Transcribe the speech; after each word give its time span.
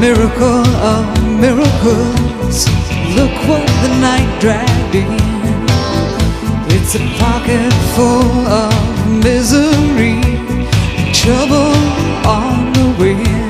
Miracle 0.00 0.66
of 0.82 1.40
miracles, 1.40 2.66
look 3.14 3.30
what 3.46 3.64
the 3.82 3.90
night 4.00 4.40
dragged 4.40 4.94
in. 4.96 5.06
It's 6.74 6.96
a 6.96 6.98
pocket 7.20 7.72
full 7.94 8.48
of 8.48 8.74
misery 9.22 10.13
trouble 11.24 11.72
on 12.26 12.70
the 12.74 12.86
way. 13.00 13.43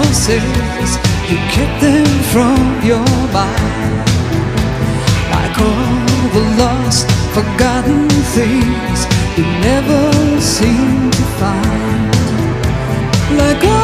promises 0.00 0.96
You 1.30 1.36
kept 1.54 1.80
them 1.80 2.06
from 2.32 2.60
your 2.84 3.08
mind. 3.32 4.08
Like 5.34 5.56
all 5.58 6.28
the 6.36 6.44
lost, 6.58 7.06
forgotten 7.34 8.08
things 8.36 8.98
You 9.36 9.44
never 9.68 10.40
seem 10.40 11.10
to 11.10 11.22
find. 11.40 12.14
Like 13.38 13.64
all 13.64 13.79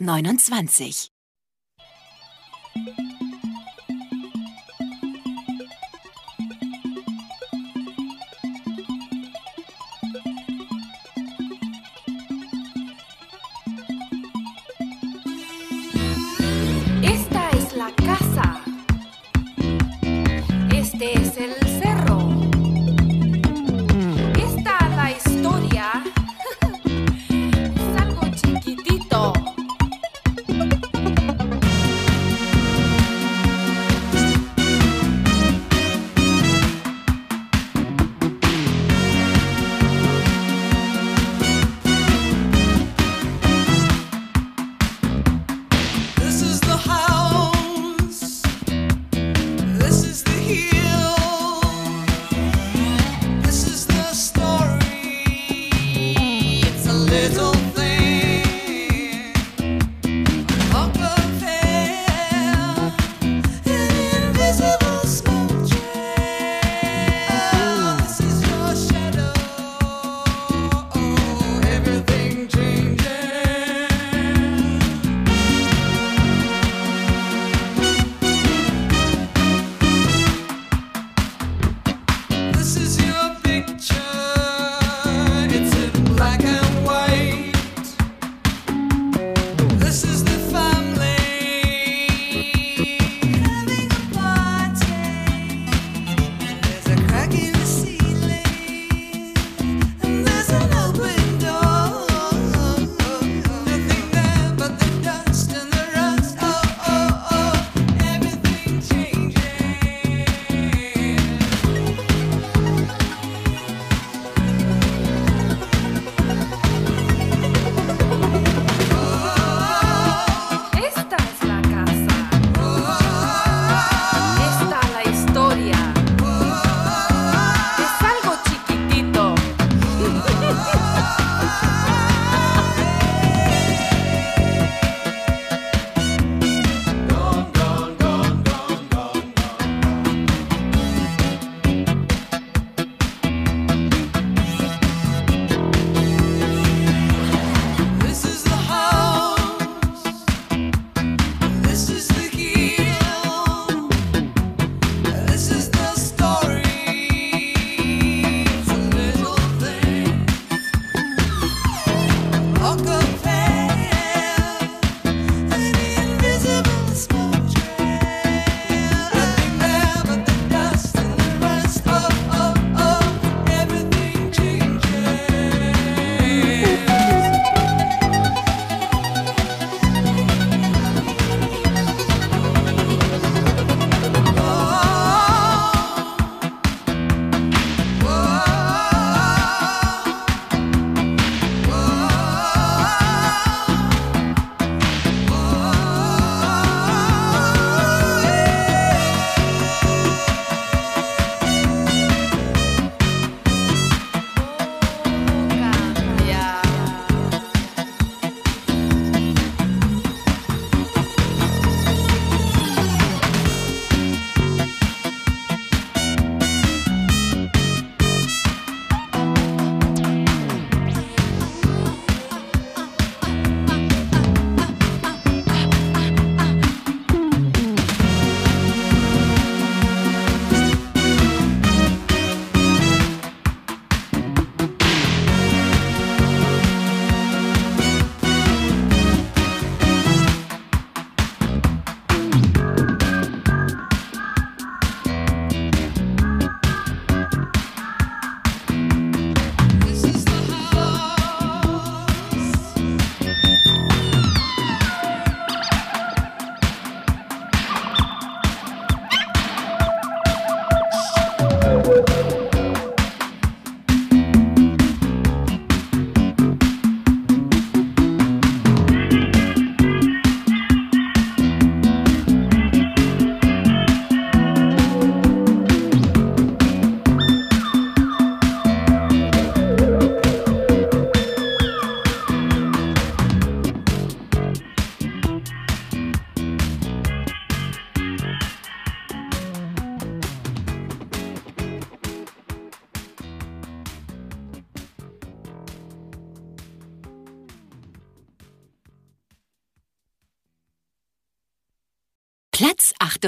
629. 0.00 1.10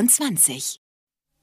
28. 0.06 0.78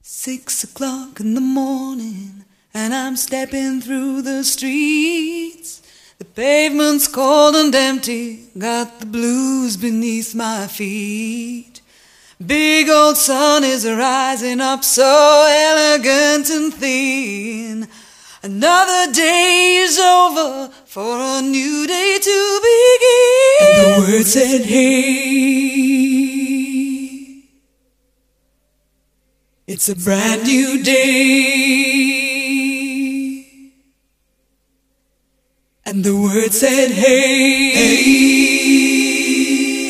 Six 0.02 0.64
o'clock 0.64 1.20
in 1.20 1.34
the 1.34 1.42
morning, 1.42 2.46
and 2.74 2.94
I'm 2.94 3.18
stepping 3.18 3.82
through 3.82 4.22
the 4.22 4.46
streets. 4.46 5.82
The 6.20 6.24
pavement's 6.24 7.10
cold 7.10 7.56
and 7.56 7.76
empty, 7.76 8.48
got 8.58 9.02
the 9.02 9.08
blues 9.08 9.76
beneath 9.76 10.34
my 10.34 10.68
feet. 10.68 11.82
Big 12.46 12.88
old 12.88 13.18
sun 13.18 13.66
is 13.66 13.86
rising 13.86 14.62
up 14.62 14.86
so 14.86 15.46
elegant 15.50 16.50
and 16.50 16.74
thin. 16.74 17.90
Another 18.42 19.12
day 19.12 19.80
is 19.82 20.00
over 20.00 20.72
for 20.86 21.18
a 21.20 21.42
new 21.42 21.86
day 21.88 22.20
to 22.22 22.60
begin. 22.70 23.68
And 23.68 24.06
the 24.06 24.12
word 24.12 24.26
said, 24.26 24.62
hey. 24.62 25.95
It's 29.68 29.90
a 29.90 29.96
brand 29.96 30.44
new 30.44 30.84
day. 30.84 31.66
And 35.88 36.04
the 36.04 36.16
word 36.16 36.54
said, 36.54 36.92
hey, 36.92 37.72
hey, 37.74 37.96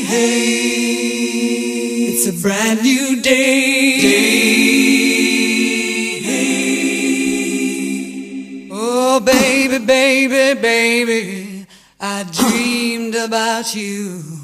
hey. 0.02 0.46
It's 2.08 2.26
a 2.26 2.34
brand 2.42 2.84
new 2.84 3.22
day. 3.22 4.00
day 4.00 4.62
hey. 6.22 7.50
Oh, 8.72 9.20
baby, 9.20 9.80
baby, 9.86 10.62
baby, 10.62 11.68
I 12.00 12.24
dreamed 12.32 13.16
about 13.16 13.76
you. 13.76 14.35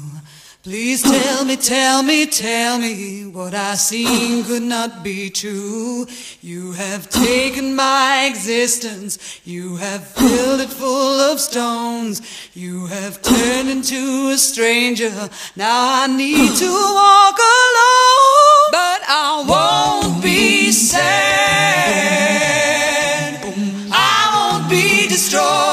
Please 0.62 1.02
tell 1.02 1.44
me, 1.44 1.56
tell 1.56 2.04
me, 2.04 2.24
tell 2.24 2.78
me 2.78 3.26
what 3.26 3.52
I 3.52 3.74
seen 3.74 4.44
could 4.44 4.62
not 4.62 5.02
be 5.02 5.28
true. 5.28 6.06
You 6.40 6.70
have 6.70 7.10
taken 7.10 7.74
my 7.74 8.28
existence, 8.30 9.40
you 9.44 9.74
have 9.74 10.06
filled 10.06 10.60
it 10.60 10.68
full 10.68 11.18
of 11.18 11.40
stones. 11.40 12.22
You 12.54 12.86
have 12.86 13.20
turned 13.22 13.70
into 13.70 14.30
a 14.32 14.38
stranger, 14.38 15.10
now 15.56 16.04
I 16.04 16.06
need 16.06 16.54
to 16.54 16.70
walk 16.70 17.38
alone. 17.40 18.70
But 18.70 19.02
I 19.08 19.44
won't 19.48 20.22
be 20.22 20.70
sad, 20.70 21.72
I 23.90 24.60
won't 24.60 24.70
be 24.70 25.08
destroyed. 25.08 25.71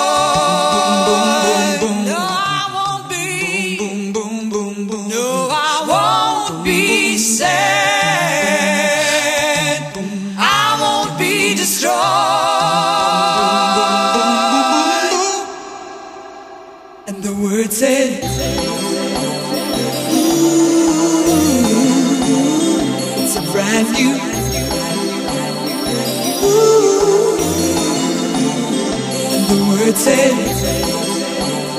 Said, 30.10 30.34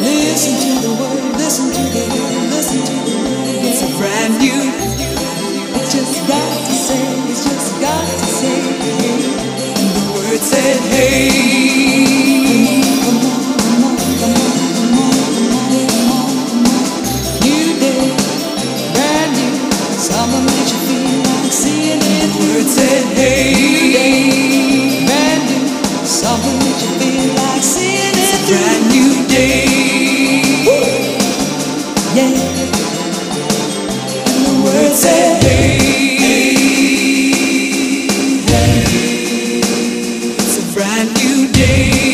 Listen 0.00 0.54
to 0.62 0.72
the 0.86 0.92
word, 1.00 1.36
listen 1.36 1.66
to 1.72 1.82
the 1.94 2.04
word, 2.14 2.50
listen 2.54 2.80
to 2.86 2.94
the 2.94 3.16
word. 3.18 3.66
It's 3.66 3.82
a 3.82 3.88
brand 3.98 4.38
new. 4.38 4.62
It's 5.76 5.92
just 5.94 6.14
got 6.28 6.50
to 6.66 6.72
say, 6.86 7.02
it's 7.30 7.44
just 7.44 7.80
got 7.80 8.06
to 8.06 8.26
say. 8.38 8.60
The 9.82 10.04
word 10.14 10.40
said, 10.40 10.78
Hey, 10.92 11.30
come 13.02 13.18
on, 13.18 13.40
come 13.58 13.84
on, 13.84 13.96
come 14.20 14.36
on, 14.38 14.54
come 14.78 14.98
on, 15.02 15.14
come 15.34 15.54
on, 15.58 15.86
come 15.90 16.10
on, 16.14 16.30
come 16.50 16.66
on. 16.70 16.90
New 17.42 17.68
day, 17.82 18.04
brand 18.94 19.30
new. 19.38 19.54
Summer 19.98 20.40
makes 20.46 20.70
you 20.72 20.80
feel 20.86 21.18
like 21.28 21.52
seeing 21.52 21.98
it. 22.02 22.28
The 22.30 22.38
word 22.38 22.66
said, 22.78 23.04
Hey, 23.18 23.49
day. 41.70 42.09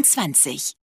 27. 0.00 0.81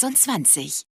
26. 0.00 0.89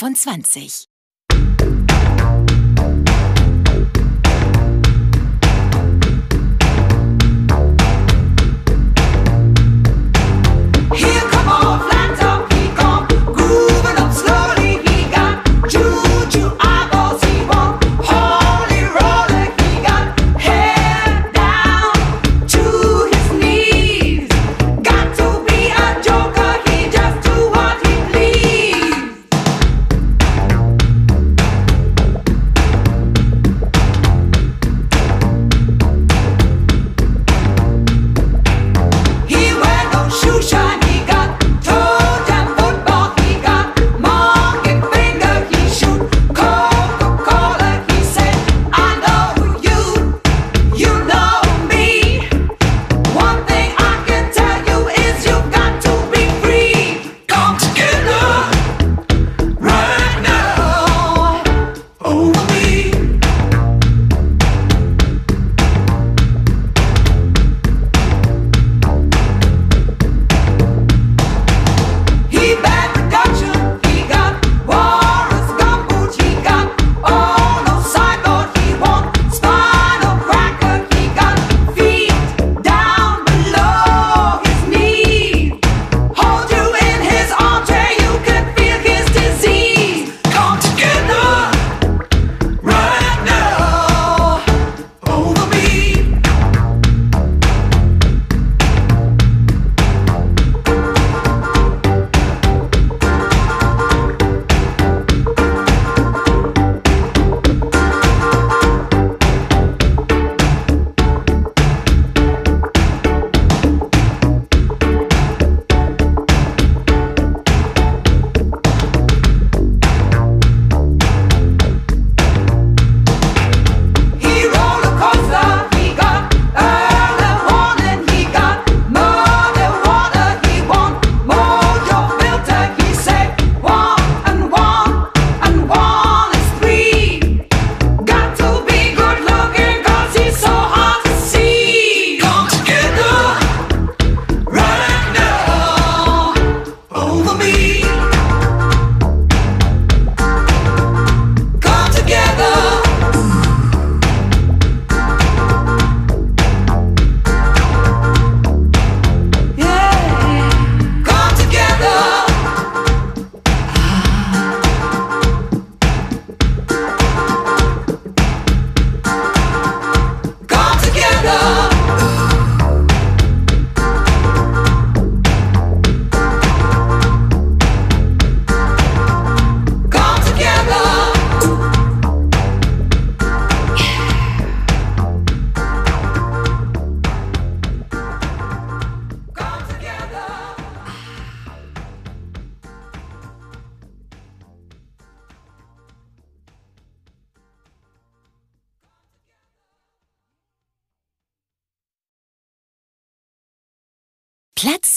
25. 0.00 0.89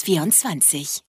24. 0.05 1.12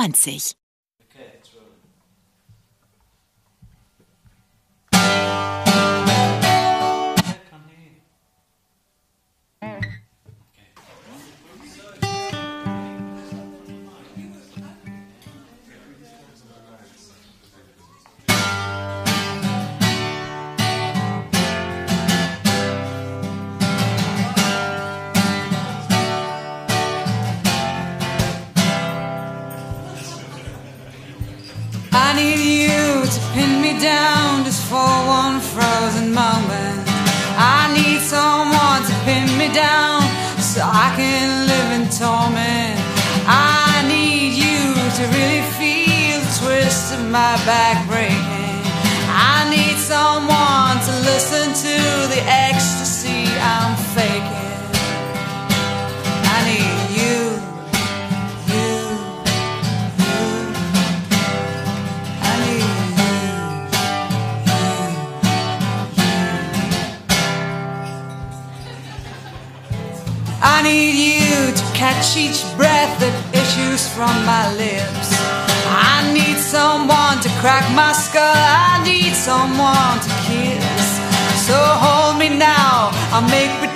2020. 0.00 0.59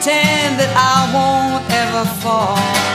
Pretend 0.05 0.61
that 0.61 0.69
I 0.77 1.01
won't 1.17 1.65
ever 1.73 2.05
fall. 2.21 2.94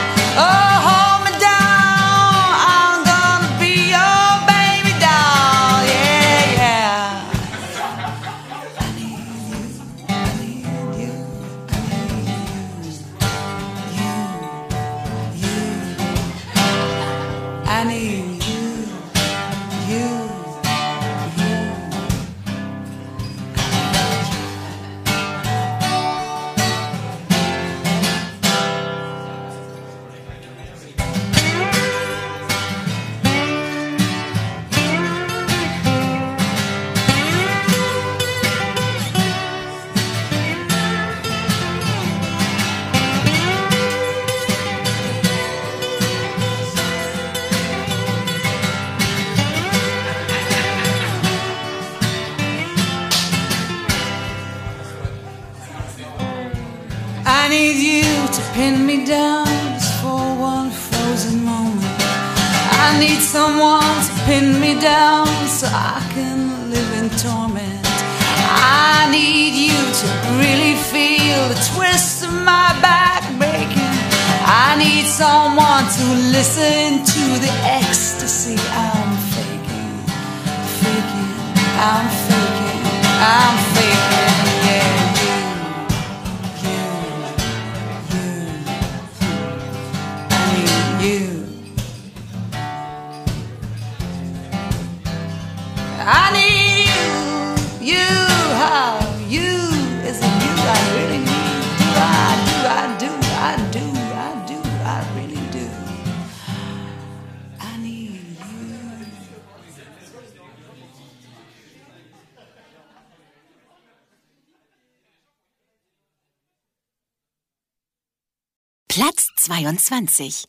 22. 119.50 120.46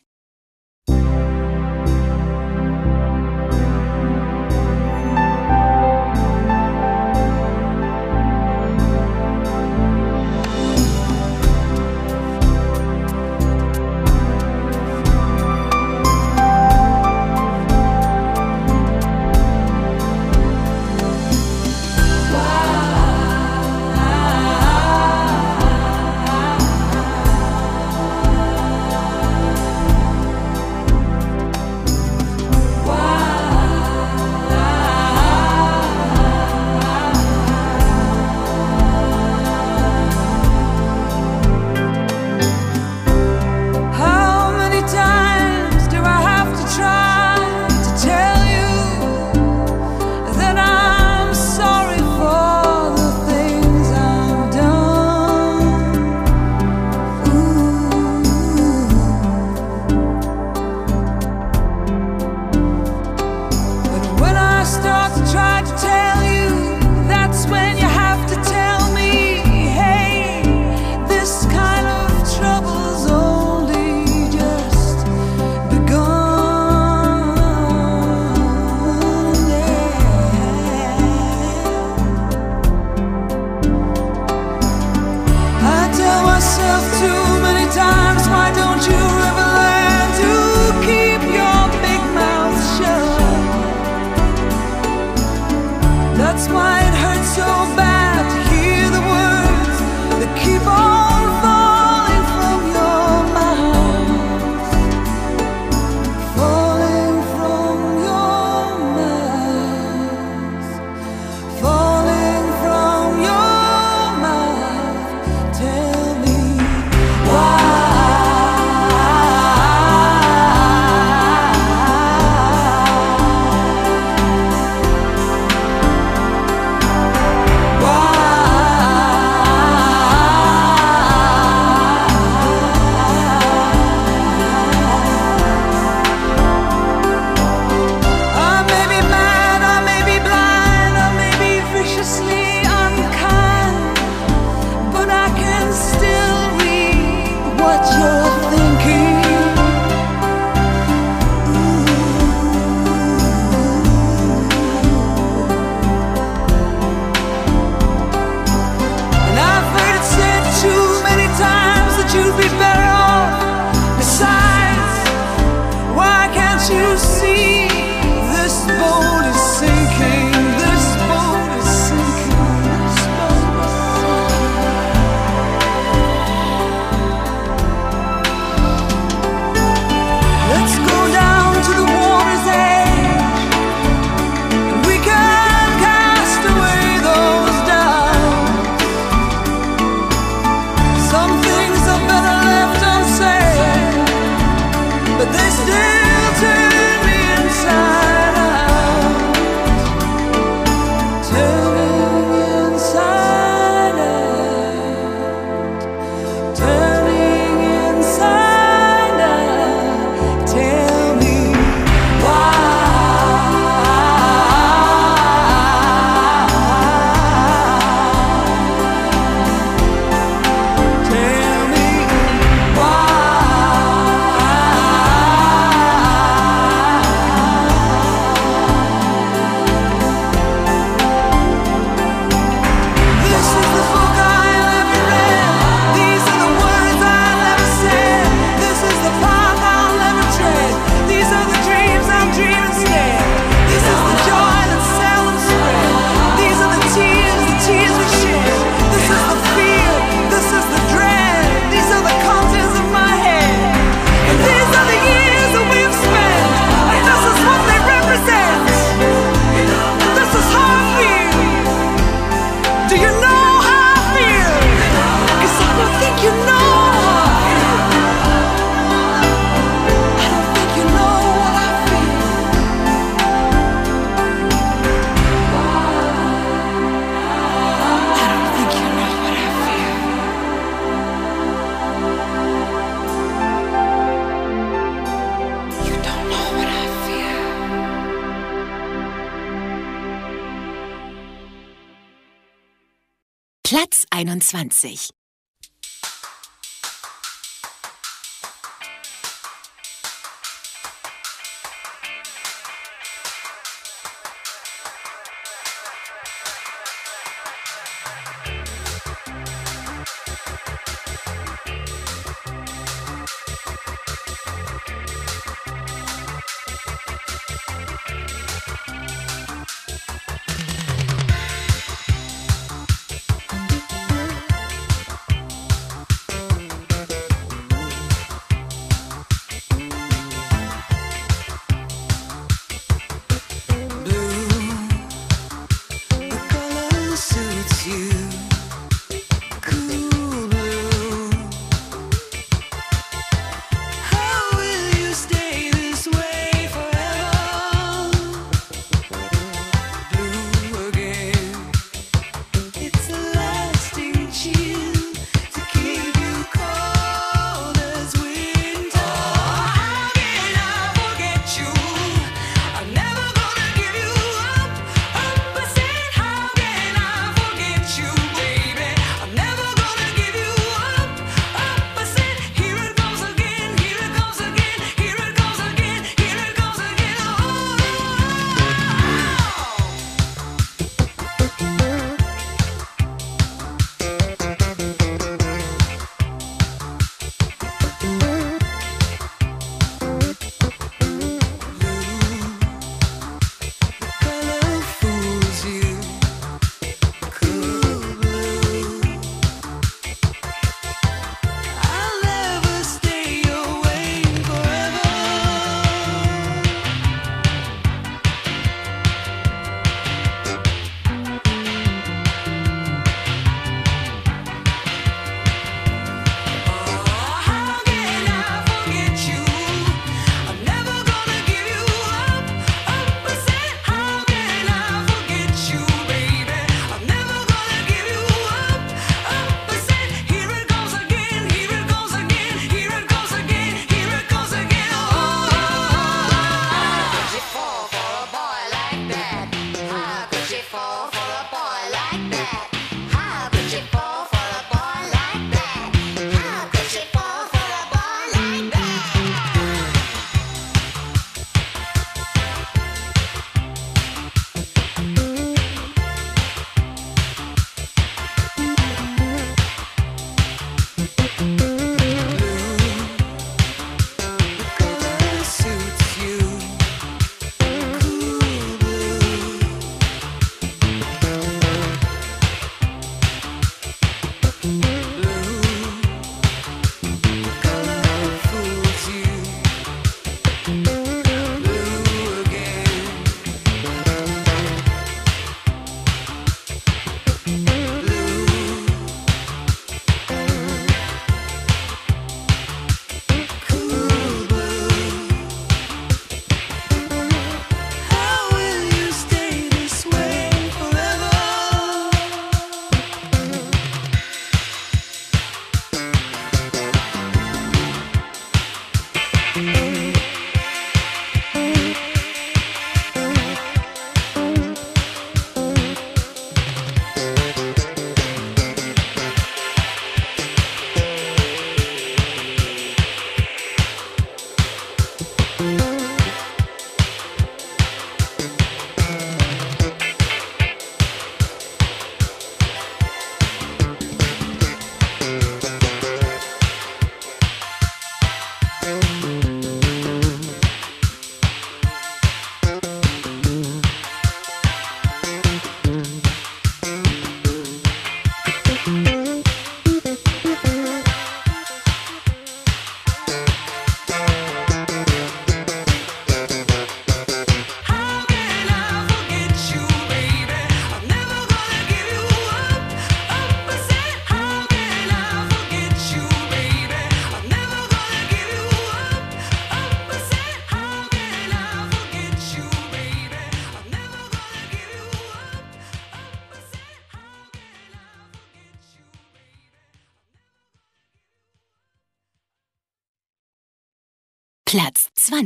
20. 294.52 295.21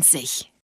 20. 0.03 0.56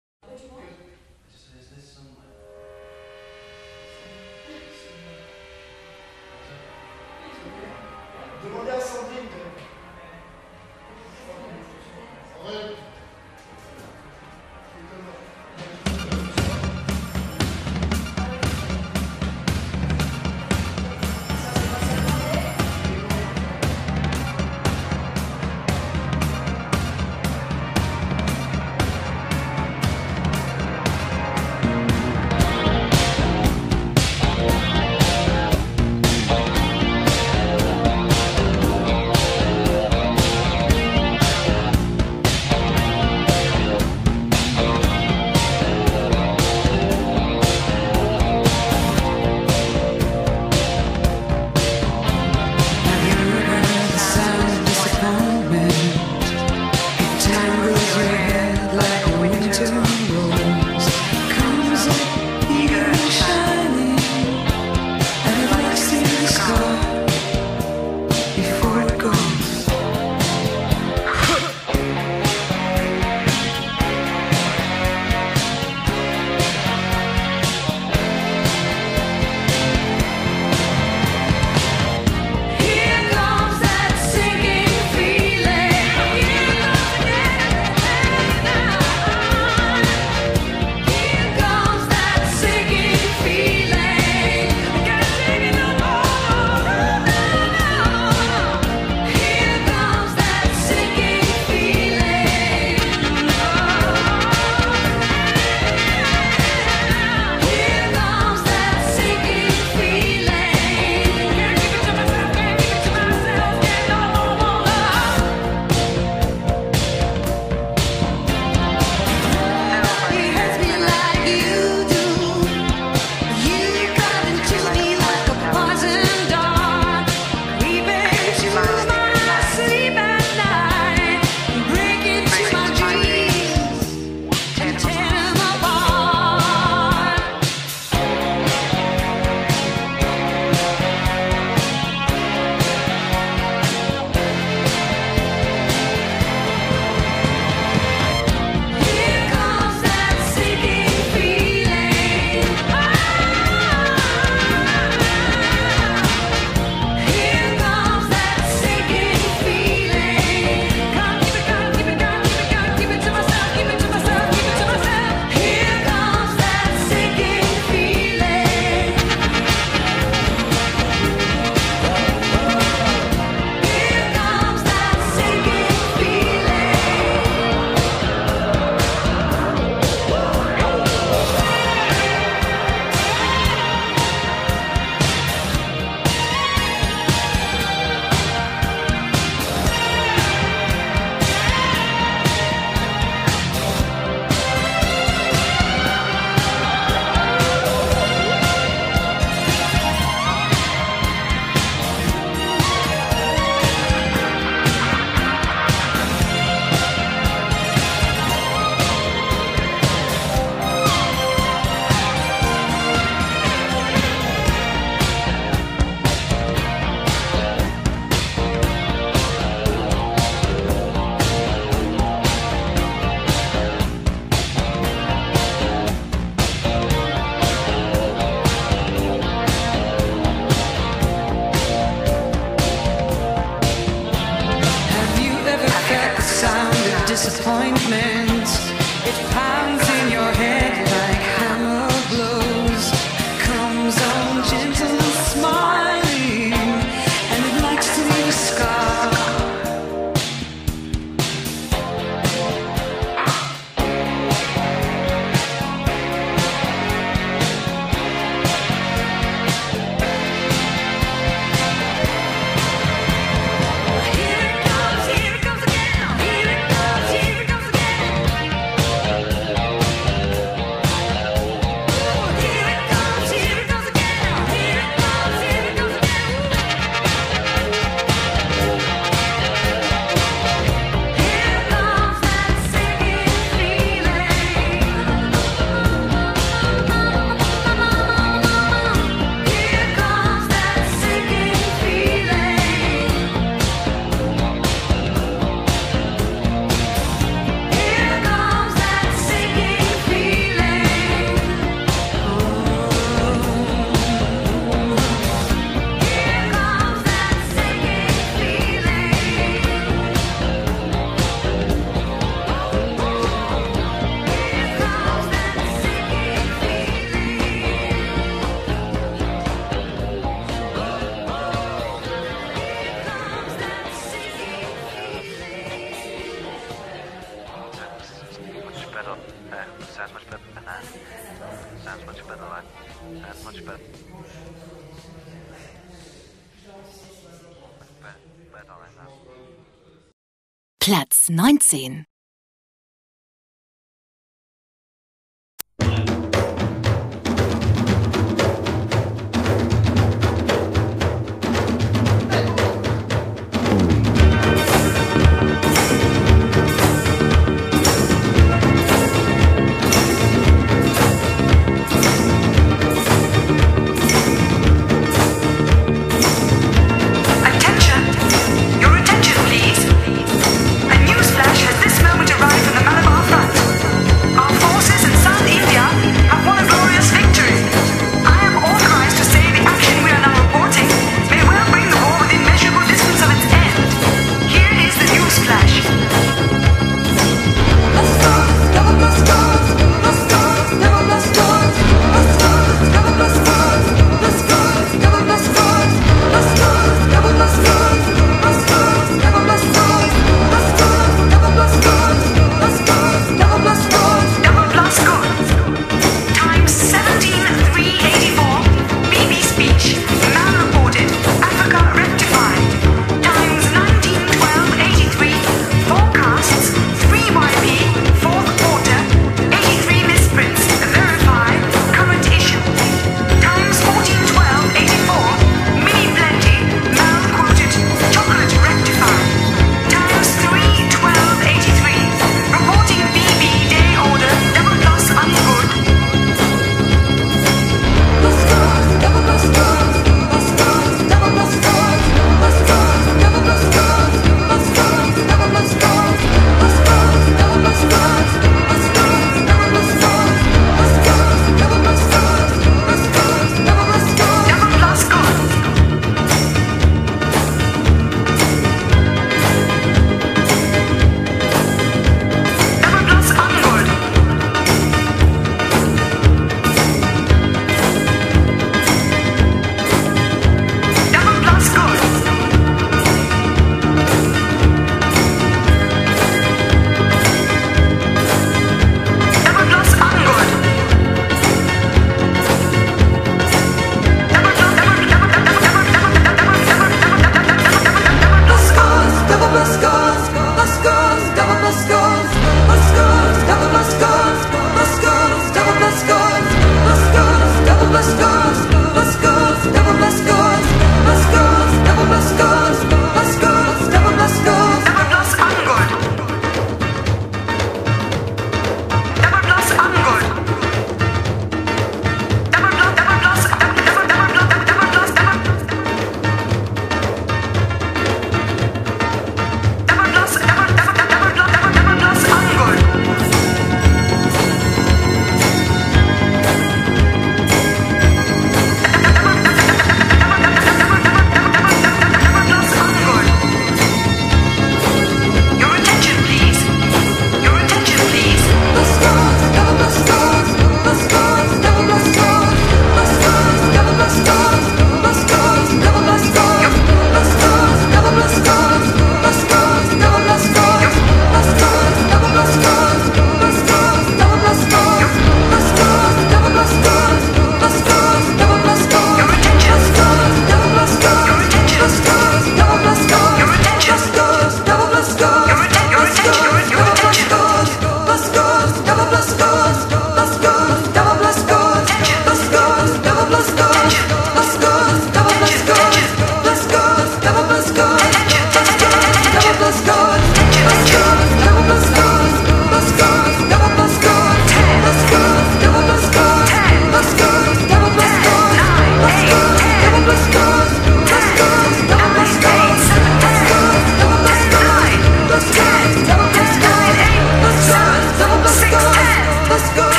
19. 341.30 342.06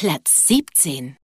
Platz 0.00 0.46
17 0.48 1.19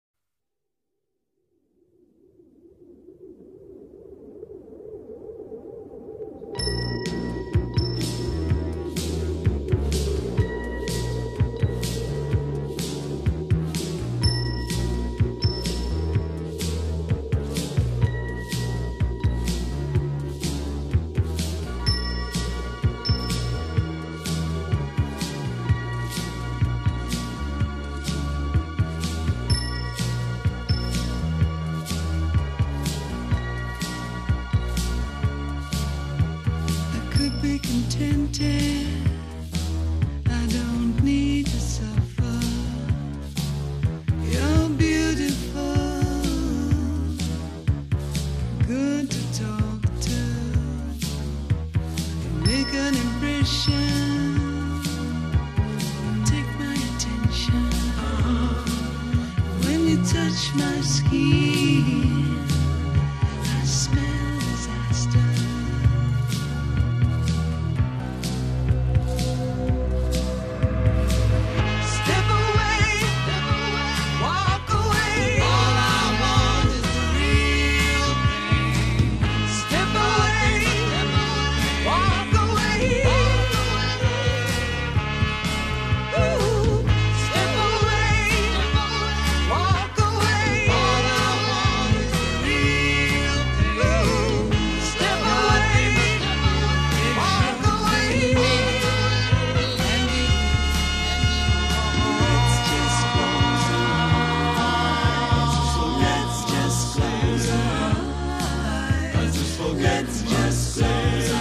just 109.33 109.57
forget 109.59 110.05
myself. 110.05 111.31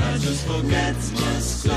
I 0.00 0.18
just 0.20 0.46
forget 0.46 0.96
myself. 0.96 1.76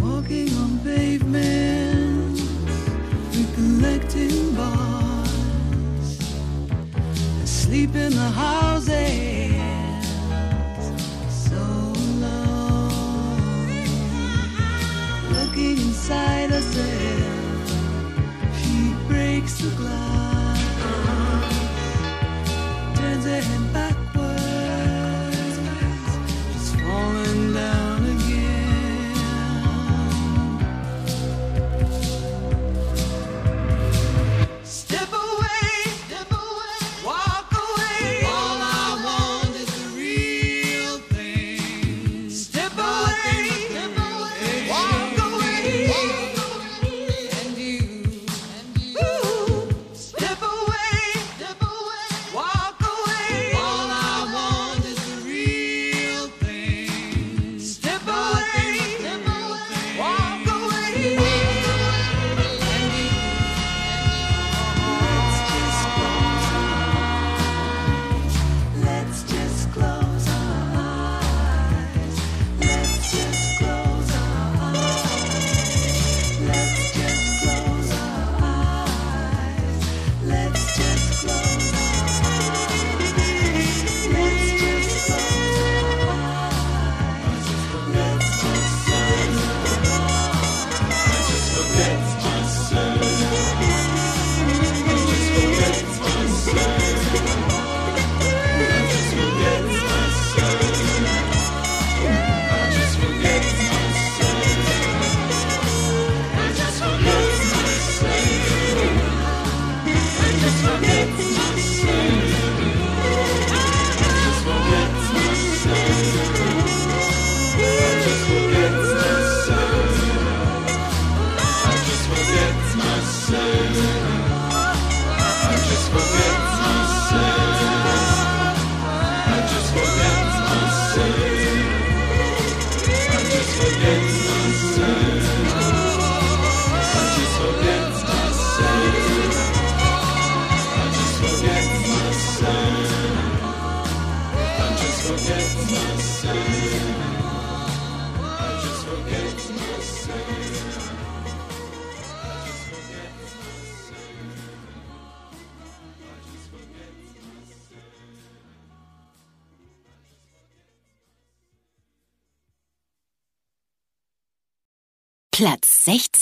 Walking 0.00 0.50
on 0.62 0.78
pavement, 0.84 2.40
recollecting 3.34 4.54
bars, 4.54 6.20
I 7.40 7.44
sleep 7.44 7.94
in 7.94 8.12
the 8.12 8.30
houses. 8.44 9.52
So 11.28 11.62
long, 12.24 12.92
looking 15.32 15.78
inside 15.78 16.50
herself, 16.50 17.68
she 18.62 18.94
breaks 19.08 19.54
the 19.60 19.70
glass. 19.76 20.11
back 23.72 24.11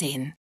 Wiedersehen. 0.01 0.40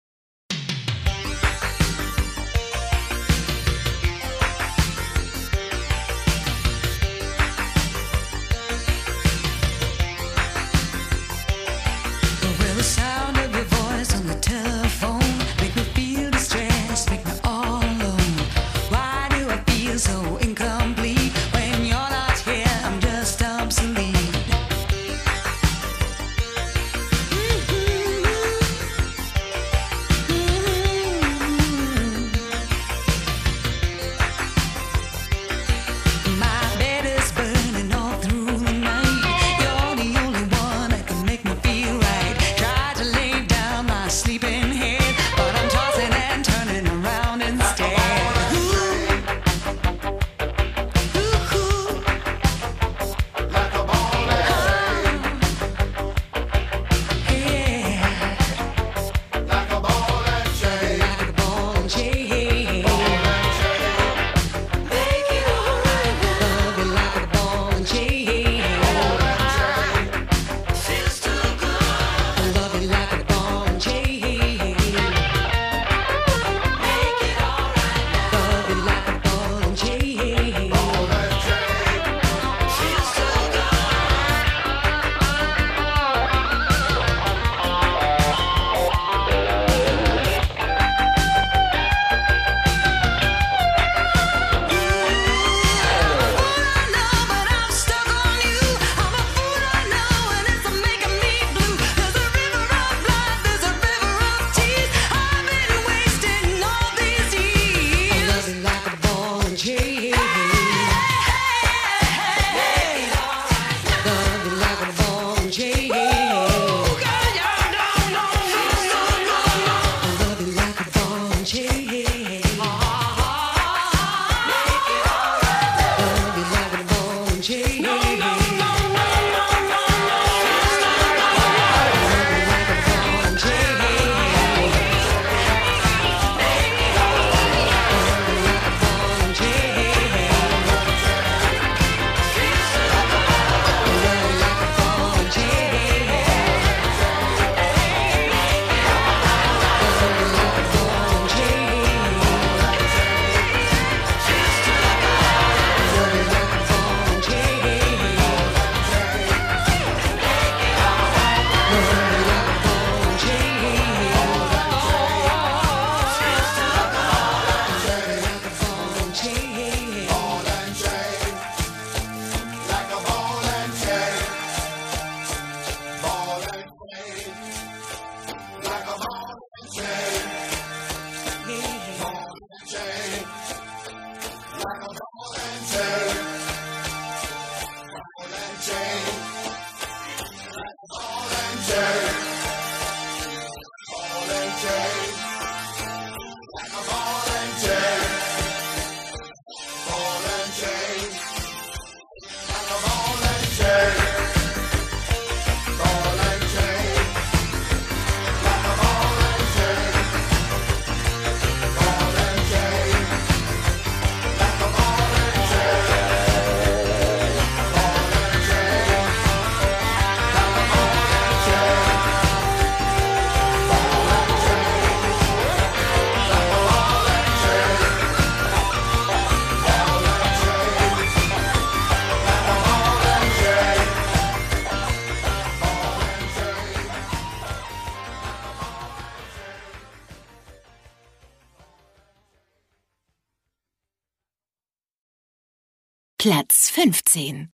15. 246.81 247.51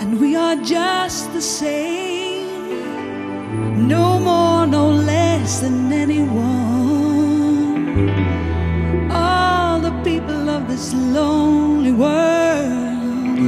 And 0.00 0.18
we 0.18 0.34
are 0.34 0.56
just 0.56 1.30
the 1.34 1.42
same, 1.42 2.48
no 3.86 4.18
more, 4.18 4.66
no 4.66 4.88
less 4.88 5.60
than 5.60 5.92
anyone. 5.92 6.40
All 9.12 9.78
the 9.78 9.92
people 10.02 10.48
of 10.48 10.68
this 10.68 10.94
lonely 10.94 11.92
world 11.92 13.38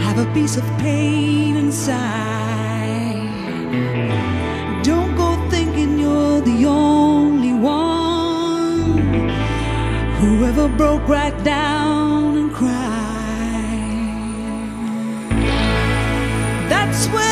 have 0.00 0.18
a 0.18 0.26
piece 0.32 0.56
of 0.56 0.64
pain 0.78 1.56
inside. 1.58 2.00
Don't 4.82 5.14
go 5.16 5.36
thinking 5.50 5.98
you're 5.98 6.40
the 6.40 6.64
only 6.64 7.52
one 7.52 8.32
Whoever 10.22 10.68
broke 10.68 11.06
right 11.08 11.36
down 11.44 11.81
That's 17.02 17.31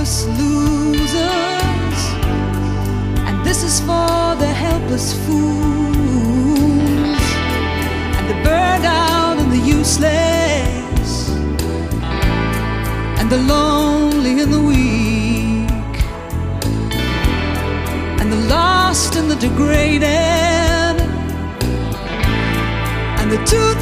the 0.00 0.06
hopeless 0.06 0.26
losers, 0.38 1.98
and 3.26 3.44
this 3.44 3.62
is 3.62 3.80
for 3.80 4.34
the 4.36 4.46
helpless 4.46 5.12
fools, 5.26 5.96
and 8.16 8.28
the 8.30 8.34
burned 8.42 8.86
out 8.86 9.36
and 9.38 9.52
the 9.52 9.58
useless, 9.58 11.28
and 13.18 13.28
the 13.30 13.36
lonely 13.36 14.40
and 14.40 14.52
the 14.52 14.60
weak. 14.60 14.78
And 18.20 18.32
the 18.32 18.40
lost 18.48 19.16
and 19.16 19.30
the 19.30 19.36
degraded, 19.36 20.96
and 23.18 23.30
the 23.30 23.38
too 23.44 23.74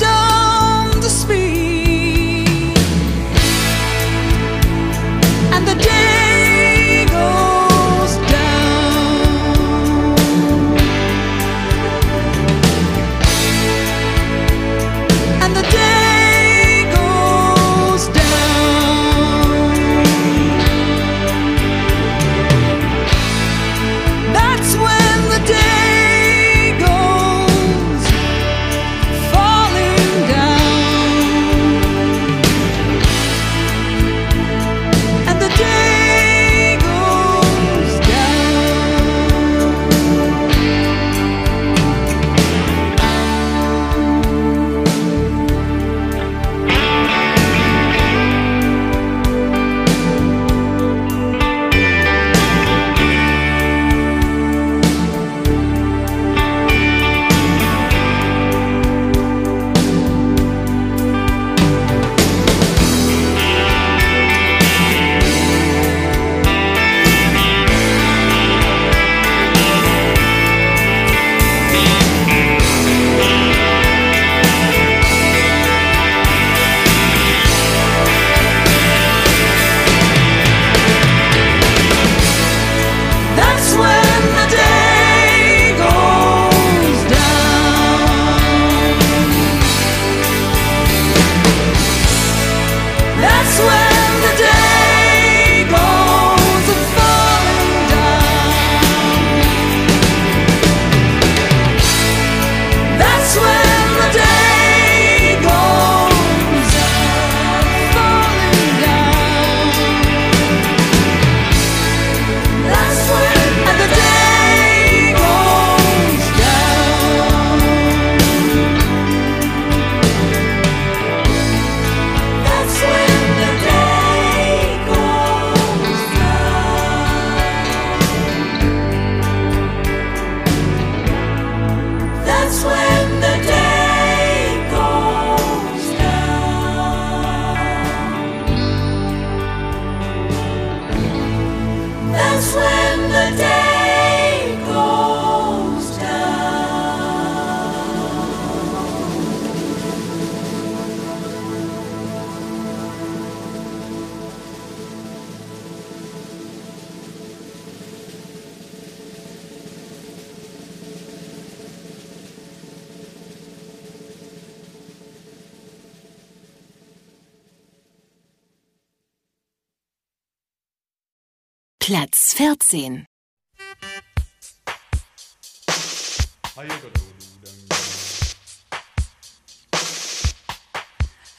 Platz 171.89 172.35
14. 172.35 173.07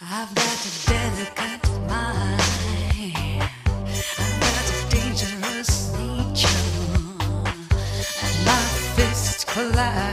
I've 0.01 0.33
got 0.33 0.65
a 0.65 0.89
delicate 0.89 1.69
mind. 1.87 2.41
I've 4.17 4.39
got 4.41 4.65
a 4.73 4.89
dangerous 4.89 5.93
nature. 5.93 6.65
And 8.23 8.37
my 8.43 8.63
fists 8.95 9.45
collide. 9.45 10.08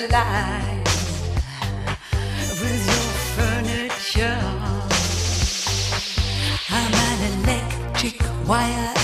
the 0.00 0.08
with 2.60 2.86
your 2.86 3.08
furniture. 3.34 4.40
I'm 6.68 6.92
an 6.92 7.18
electric 7.32 8.20
wire. 8.46 8.95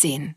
sehen. 0.00 0.36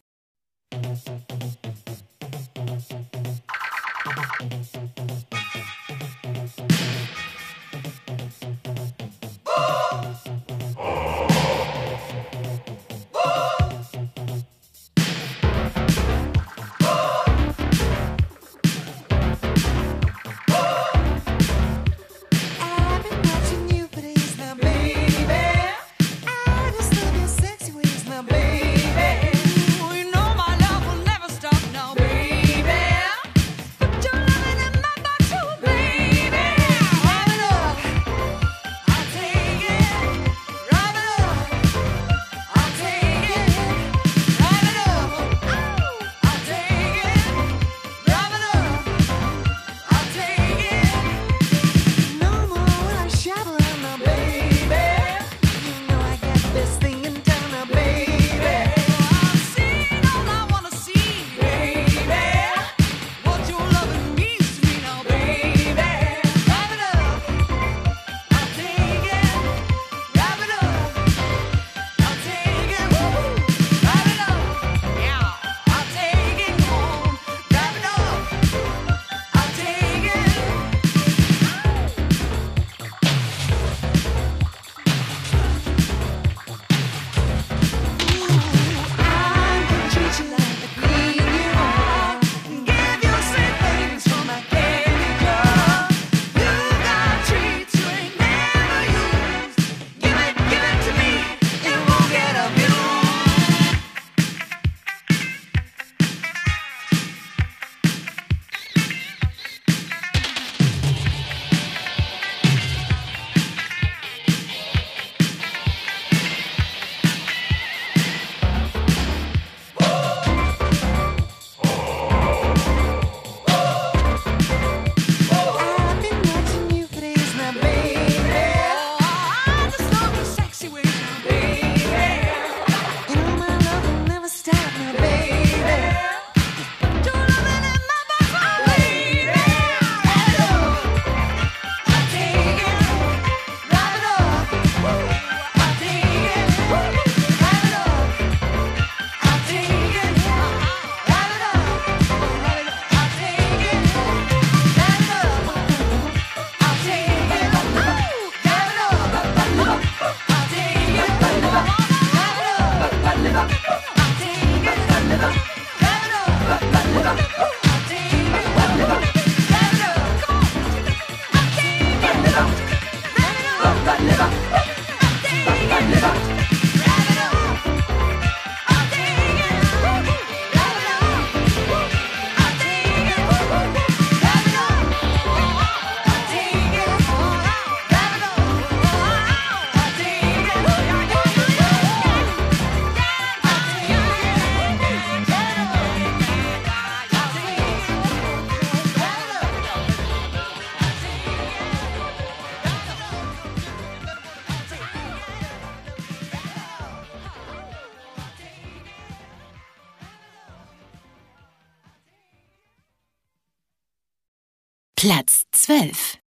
Platz 215.07 215.45
12. 215.51 216.26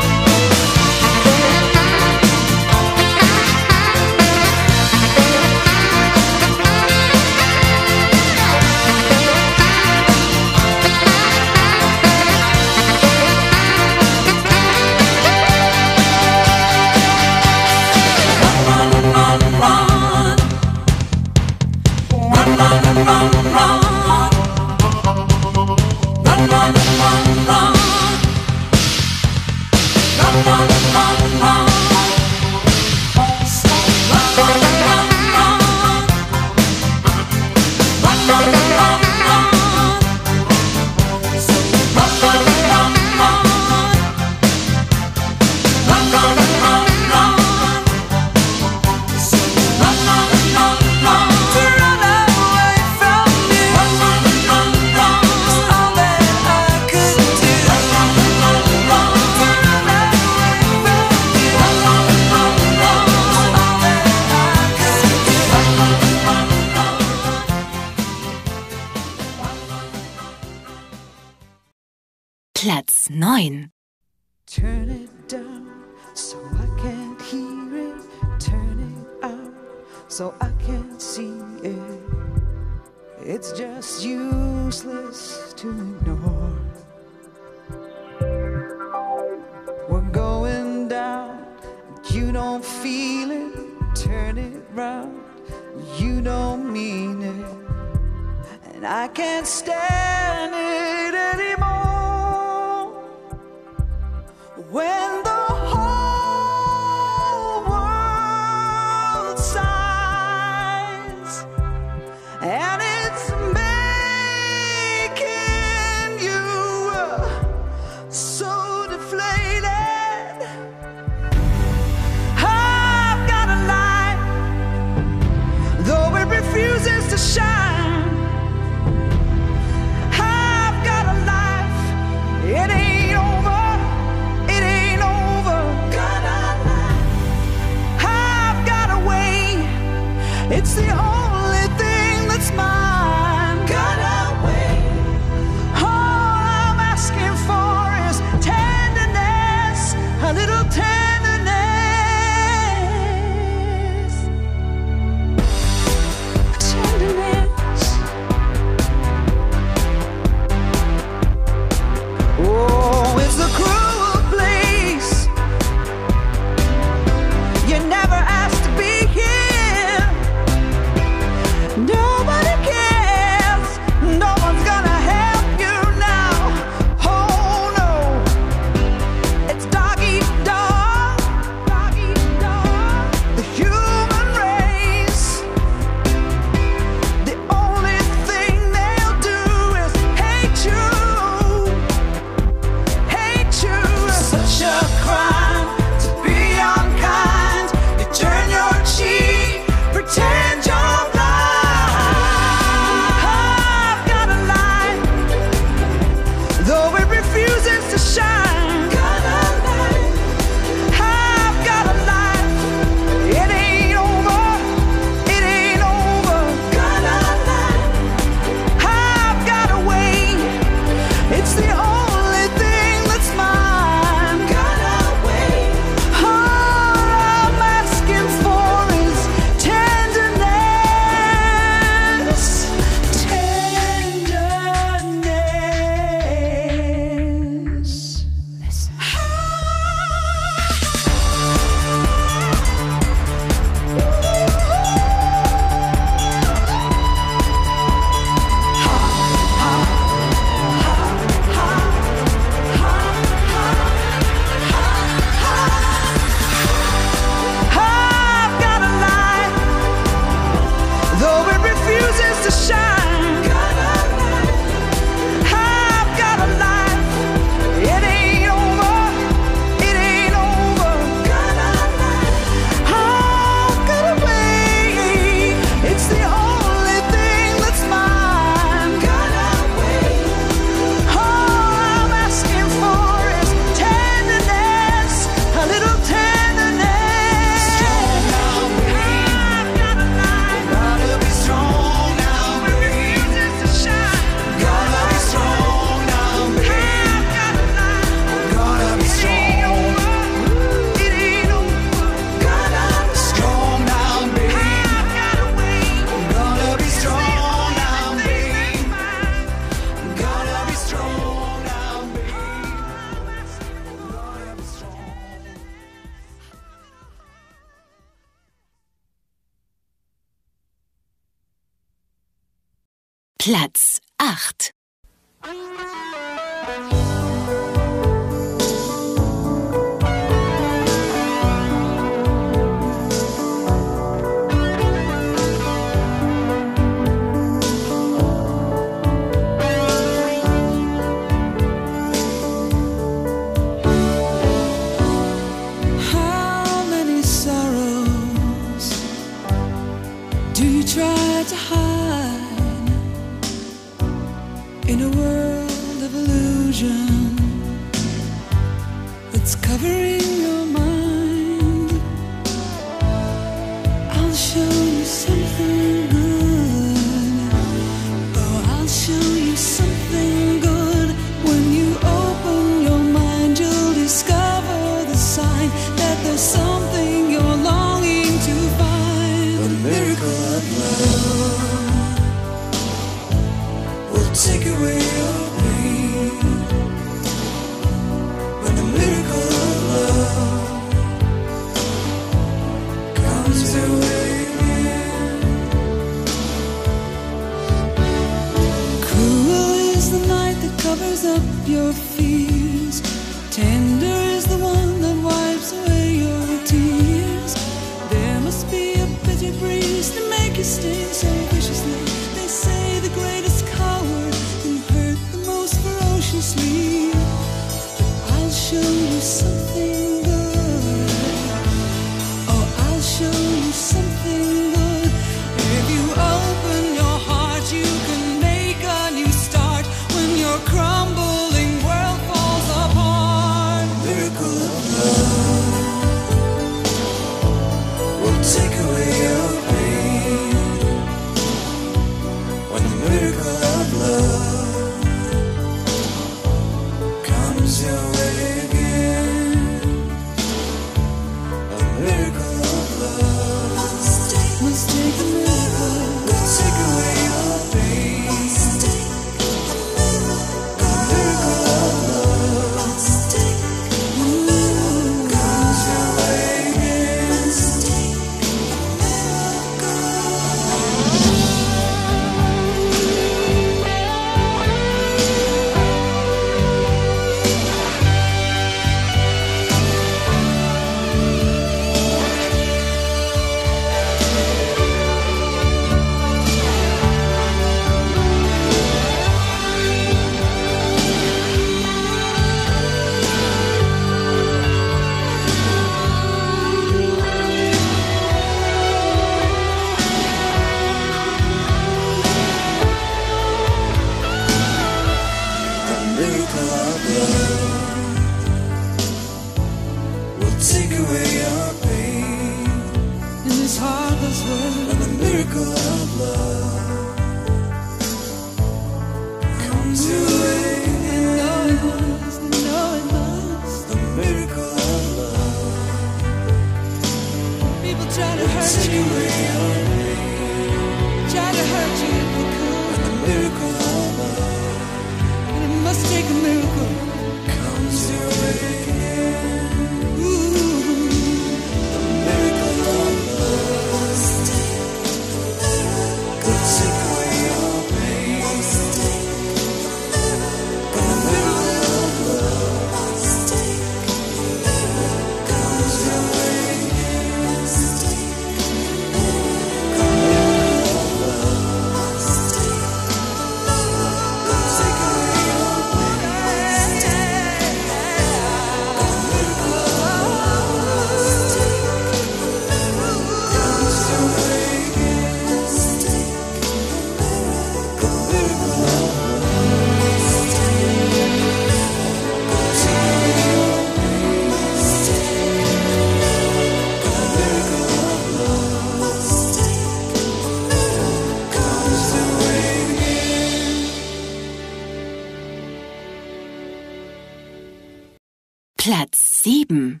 Platz 599.71 600.00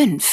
5. 0.00 0.29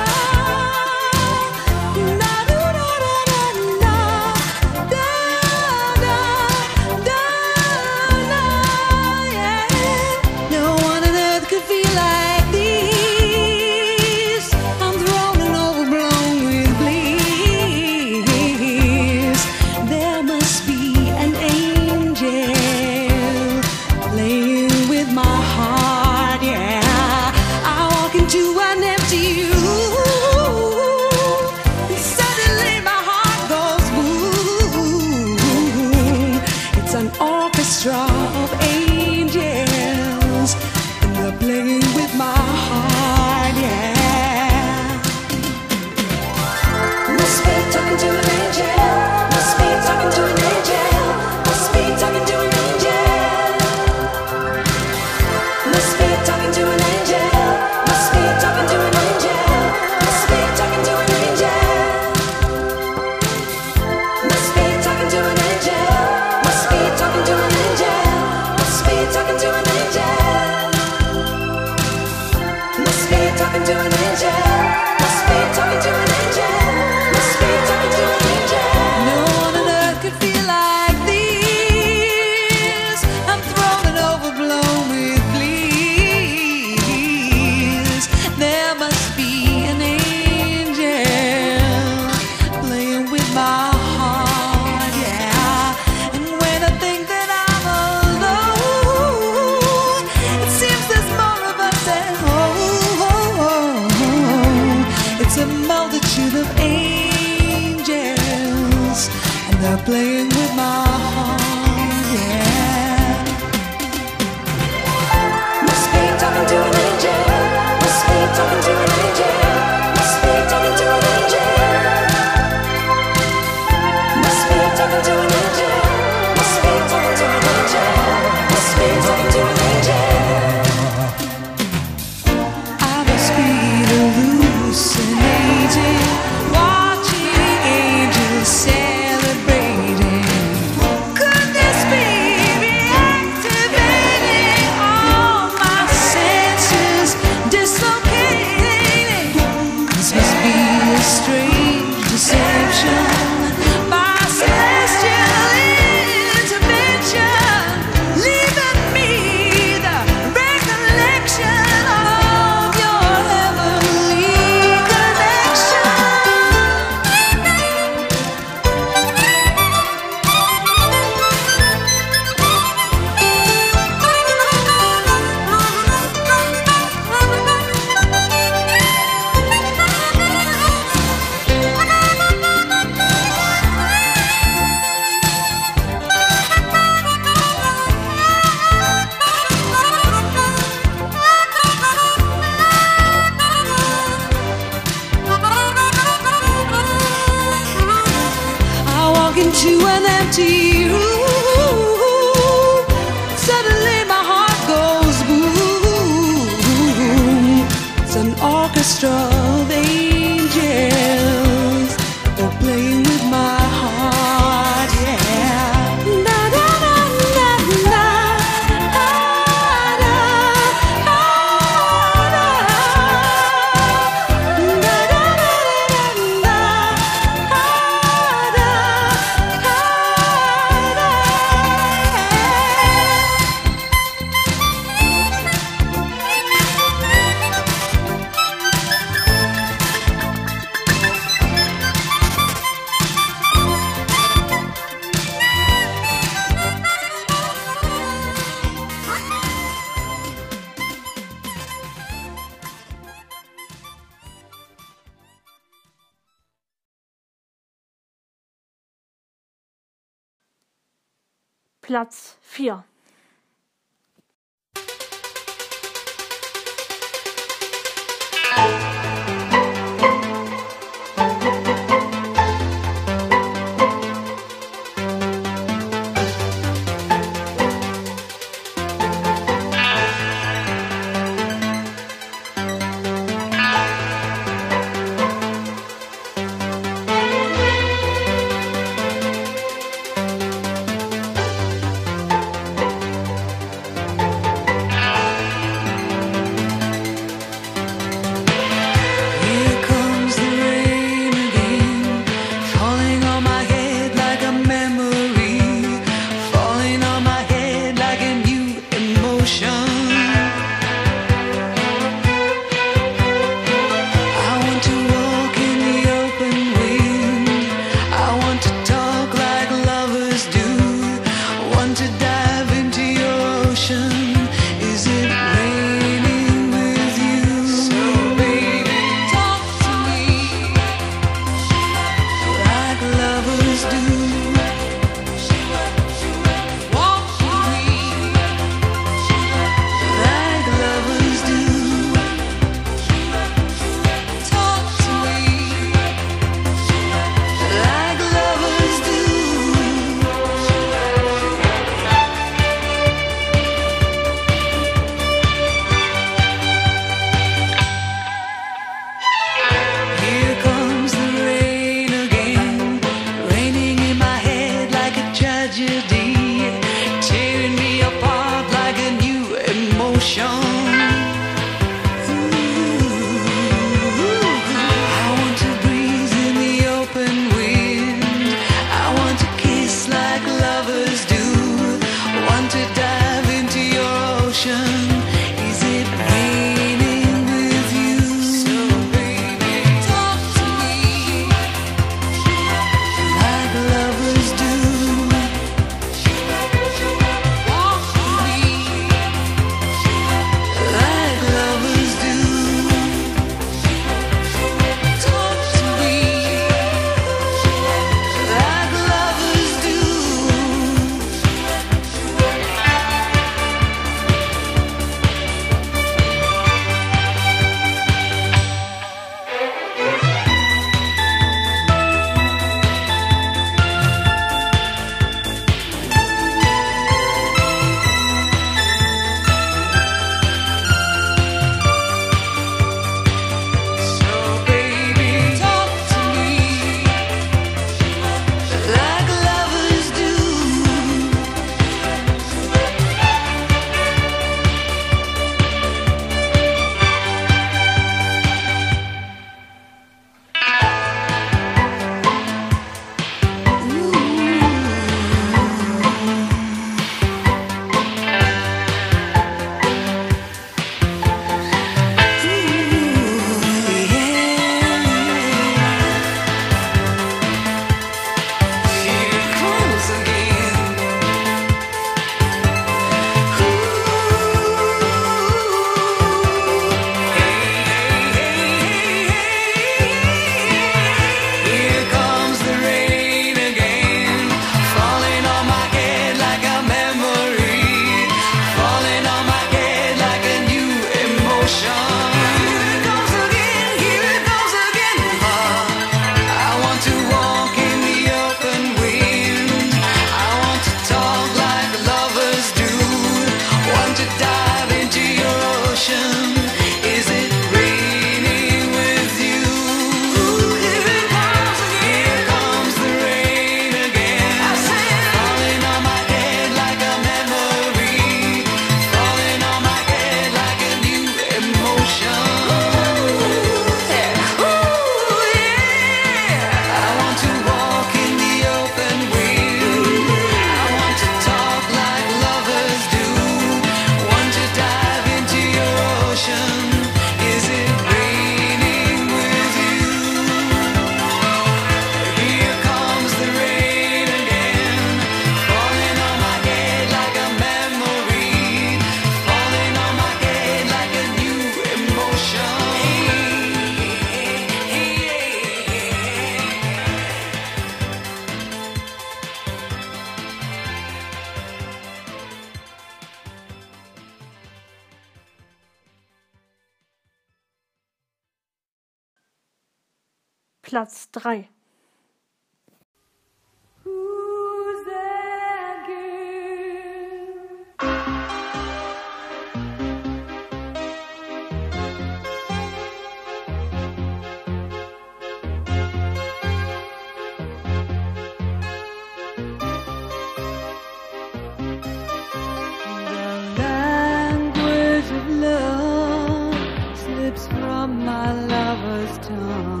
Lover's 599.51 600.00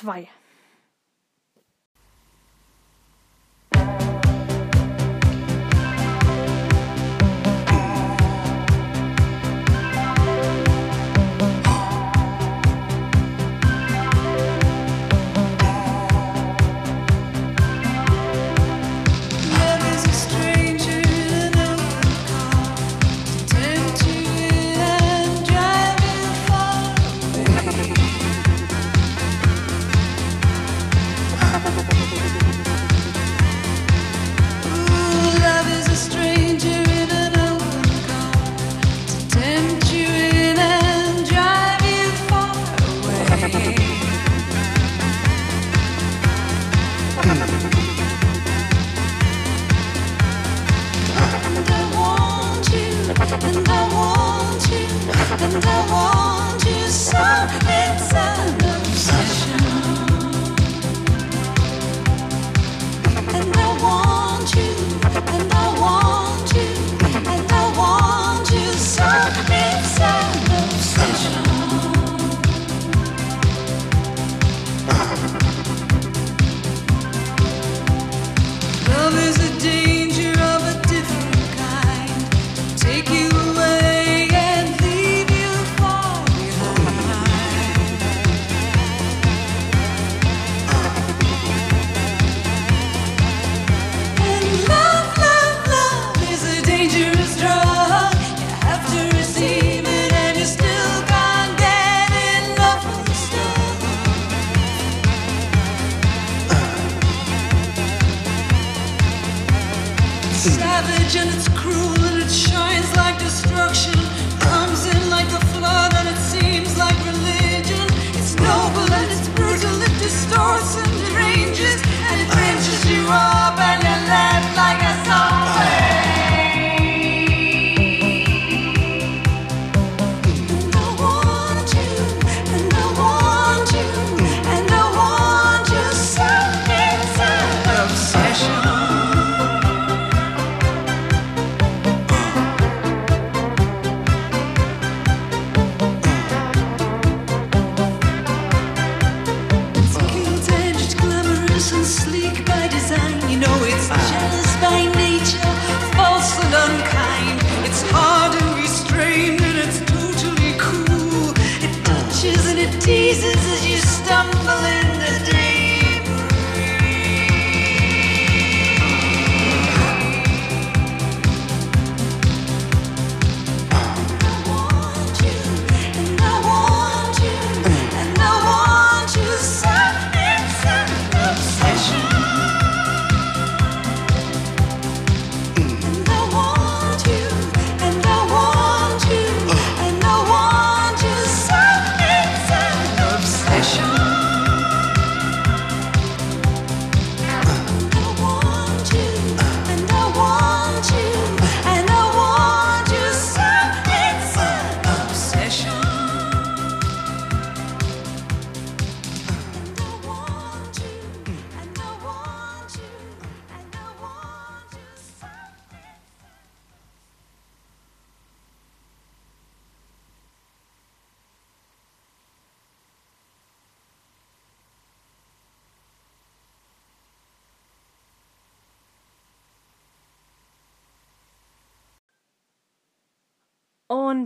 Platz 0.00 0.39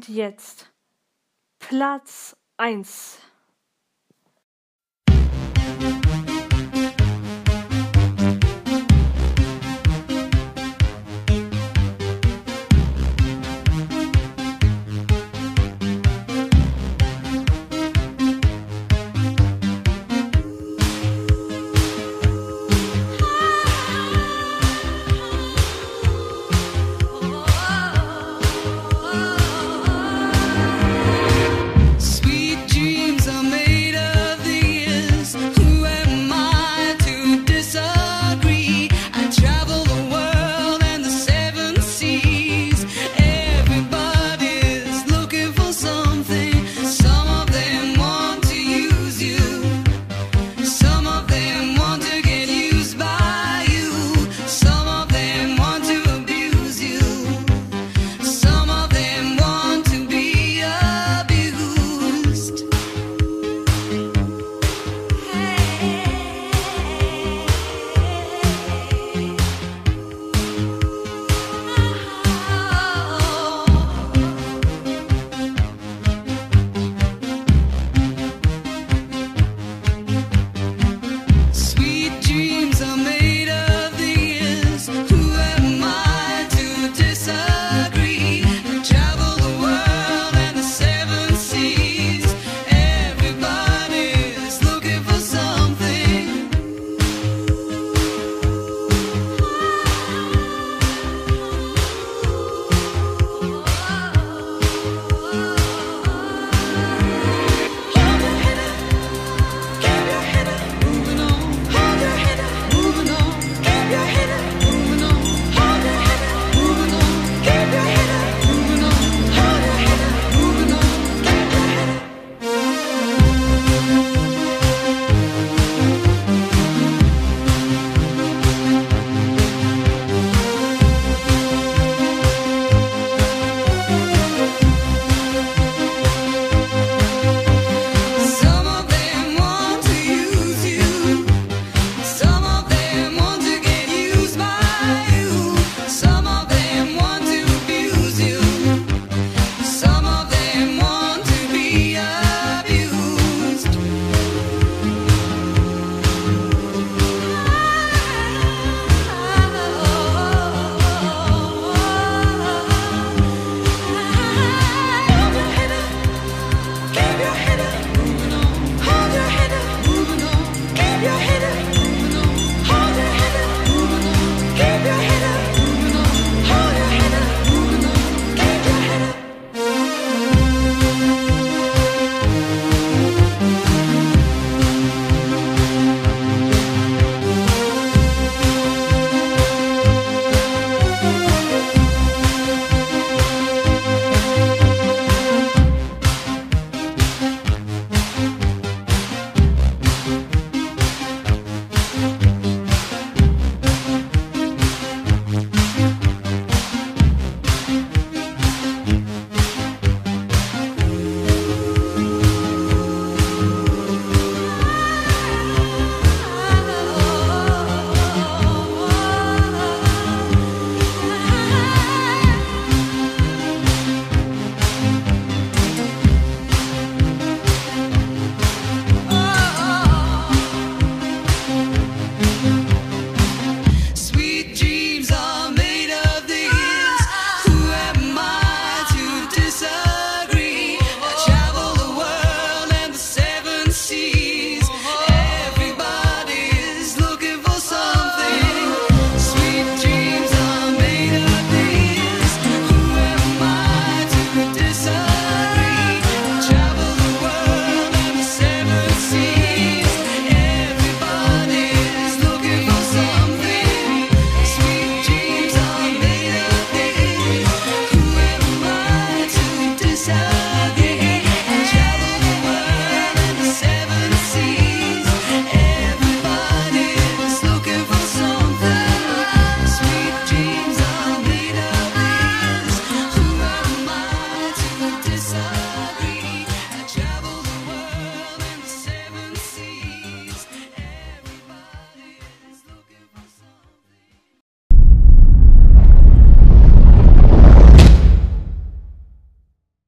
Jetzt 0.09 0.71
Platz 1.59 2.37
1. 2.59 3.04